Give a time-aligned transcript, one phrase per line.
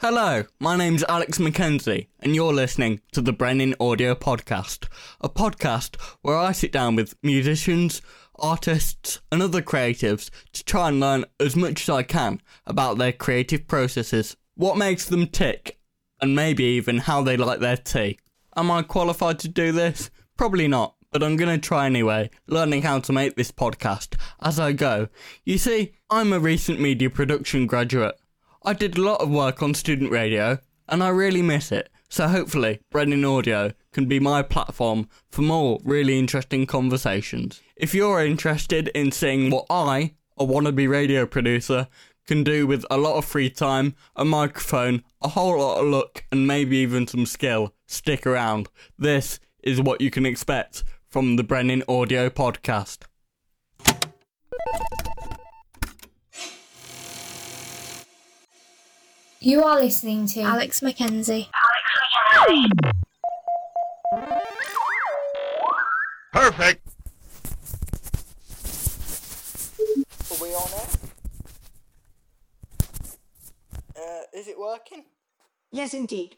[0.00, 4.86] Hello, my name's Alex McKenzie, and you're listening to the Brenin Audio Podcast,
[5.20, 8.00] a podcast where I sit down with musicians,
[8.36, 13.10] artists, and other creatives to try and learn as much as I can about their
[13.10, 15.80] creative processes, what makes them tick,
[16.20, 18.20] and maybe even how they like their tea.
[18.56, 20.10] Am I qualified to do this?
[20.36, 24.60] Probably not, but I'm going to try anyway, learning how to make this podcast as
[24.60, 25.08] I go.
[25.44, 28.14] You see, I'm a recent media production graduate.
[28.62, 31.90] I did a lot of work on student radio, and I really miss it.
[32.08, 37.60] So hopefully, Brenin Audio can be my platform for more really interesting conversations.
[37.76, 41.88] If you're interested in seeing what I, a wannabe radio producer,
[42.26, 46.24] can do with a lot of free time, a microphone, a whole lot of luck,
[46.30, 48.68] and maybe even some skill, stick around.
[48.98, 53.07] This is what you can expect from the Brenin Audio Podcast.
[59.40, 61.46] You are listening to Alex McKenzie.
[66.32, 66.84] Perfect.
[70.30, 70.96] Are we on it?
[73.96, 75.04] Uh, is it working?
[75.70, 76.34] Yes, indeed.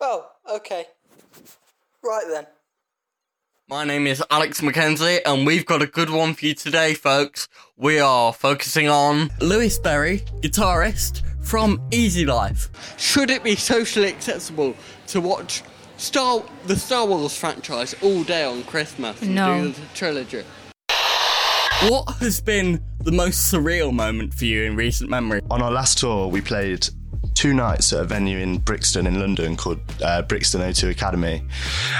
[0.00, 0.86] Oh, okay.
[2.02, 2.46] Right then.
[3.68, 7.46] My name is Alex McKenzie, and we've got a good one for you today, folks.
[7.76, 12.68] We are focusing on Lewis Berry, guitarist from Easy Life.
[12.98, 14.74] Should it be socially acceptable
[15.08, 15.62] to watch
[15.96, 19.64] Star the Star Wars franchise all day on Christmas and No.
[19.64, 20.44] do the trilogy?
[21.88, 25.40] What has been the most surreal moment for you in recent memory?
[25.50, 26.86] On our last tour, we played
[27.34, 31.42] two nights at a venue in Brixton in London called uh, Brixton O2 Academy,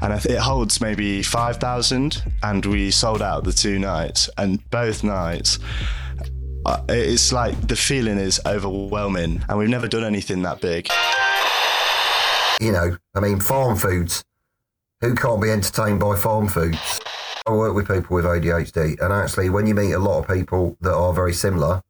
[0.00, 5.02] and it holds maybe five thousand, and we sold out the two nights, and both
[5.02, 5.58] nights.
[6.66, 10.88] Uh, it's like the feeling is overwhelming, and we've never done anything that big.
[12.60, 14.24] you know, I mean, Farmfoods.
[15.00, 17.00] Who can't be entertained by Farmfoods?
[17.46, 20.78] I work with people with ADHD, and actually, when you meet a lot of people
[20.80, 21.82] that are very similar,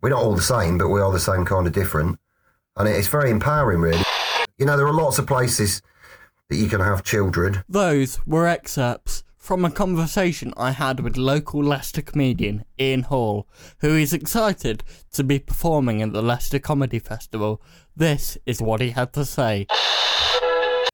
[0.00, 2.18] we're not all the same, but we are the same kind of different.
[2.76, 4.02] And it's very empowering, really.
[4.58, 5.82] You know, there are lots of places
[6.48, 7.64] that you can have children.
[7.68, 13.96] Those were excerpts from a conversation I had with local Leicester comedian Ian Hall, who
[13.96, 17.60] is excited to be performing at the Leicester Comedy Festival.
[17.96, 19.66] This is what he had to say.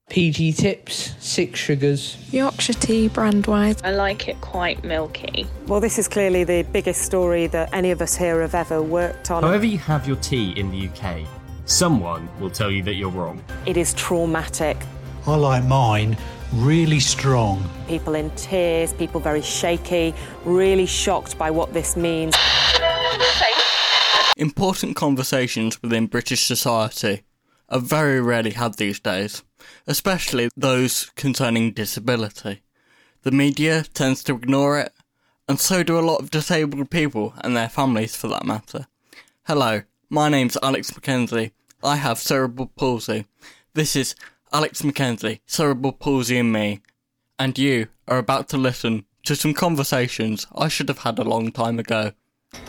[0.09, 2.17] PG tips, six sugars.
[2.33, 3.83] Yorkshire tea brand wise.
[3.83, 5.47] I like it quite milky.
[5.67, 9.33] Well, this is clearly the biggest story that any of us here have ever worked
[9.33, 9.43] on.
[9.43, 11.27] However, you have your tea in the UK,
[11.65, 13.43] someone will tell you that you're wrong.
[13.67, 14.77] It is traumatic.
[15.27, 16.17] I like mine
[16.53, 17.69] really strong.
[17.89, 20.15] People in tears, people very shaky,
[20.45, 22.35] really shocked by what this means.
[24.37, 27.23] Important conversations within British society
[27.69, 29.43] are very rarely had these days,
[29.87, 32.63] especially those concerning disability.
[33.23, 34.93] The media tends to ignore it,
[35.49, 38.87] and so do a lot of disabled people and their families for that matter.
[39.45, 41.53] Hello, my name's Alex McKenzie.
[41.83, 43.27] I have cerebral palsy.
[43.75, 44.15] This is
[44.53, 46.81] Alex McKenzie, cerebral palsy and me,
[47.39, 51.51] and you are about to listen to some conversations I should have had a long
[51.51, 52.13] time ago.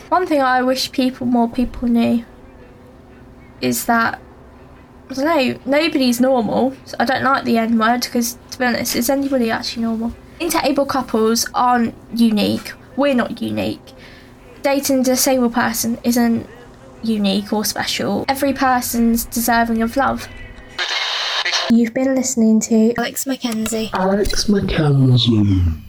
[0.08, 2.24] One thing I wish people, more people knew,
[3.60, 4.20] is that
[5.10, 5.60] I don't know.
[5.64, 6.76] Nobody's normal.
[6.98, 10.12] I don't like the N word because, to be honest, is anybody actually normal?
[10.40, 12.72] Interable couples aren't unique.
[12.96, 13.94] We're not unique.
[14.62, 16.46] Dating a disabled person isn't
[17.02, 18.26] unique or special.
[18.28, 20.28] Every person's deserving of love.
[21.70, 23.90] You've been listening to Alex McKenzie.
[23.92, 25.82] Alex McKenzie.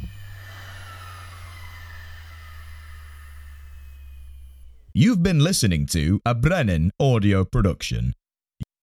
[4.94, 8.14] You've been listening to a Brenin audio production.